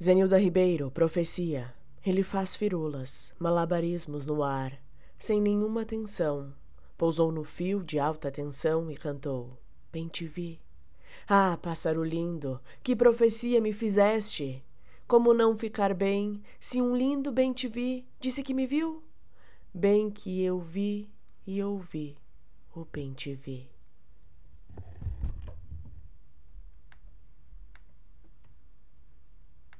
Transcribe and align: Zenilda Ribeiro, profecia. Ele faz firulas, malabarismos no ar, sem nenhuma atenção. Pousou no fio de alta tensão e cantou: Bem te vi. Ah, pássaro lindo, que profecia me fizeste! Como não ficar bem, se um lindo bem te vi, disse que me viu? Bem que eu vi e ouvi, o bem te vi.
Zenilda 0.00 0.38
Ribeiro, 0.38 0.92
profecia. 0.92 1.74
Ele 2.06 2.22
faz 2.22 2.54
firulas, 2.54 3.34
malabarismos 3.36 4.28
no 4.28 4.44
ar, 4.44 4.80
sem 5.18 5.40
nenhuma 5.40 5.82
atenção. 5.82 6.54
Pousou 6.96 7.32
no 7.32 7.42
fio 7.42 7.82
de 7.82 7.98
alta 7.98 8.30
tensão 8.30 8.88
e 8.92 8.96
cantou: 8.96 9.58
Bem 9.90 10.06
te 10.06 10.24
vi. 10.24 10.60
Ah, 11.28 11.58
pássaro 11.60 12.04
lindo, 12.04 12.60
que 12.80 12.94
profecia 12.94 13.60
me 13.60 13.72
fizeste! 13.72 14.64
Como 15.08 15.34
não 15.34 15.58
ficar 15.58 15.92
bem, 15.94 16.44
se 16.60 16.80
um 16.80 16.94
lindo 16.94 17.32
bem 17.32 17.52
te 17.52 17.66
vi, 17.66 18.06
disse 18.20 18.40
que 18.44 18.54
me 18.54 18.68
viu? 18.68 19.02
Bem 19.74 20.12
que 20.12 20.40
eu 20.44 20.60
vi 20.60 21.10
e 21.44 21.60
ouvi, 21.60 22.14
o 22.72 22.84
bem 22.84 23.12
te 23.14 23.34
vi. 23.34 23.68